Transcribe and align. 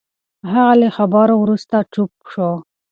هغه 0.51 0.73
له 0.81 0.89
خبرو 0.97 1.35
وروسته 1.43 1.75
چوپ 1.93 2.13
شو. 2.31 2.49